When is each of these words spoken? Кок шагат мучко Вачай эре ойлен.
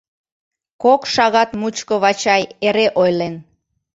Кок 0.83 1.01
шагат 1.13 1.49
мучко 1.59 1.95
Вачай 2.03 2.43
эре 2.67 2.87
ойлен. 3.01 3.35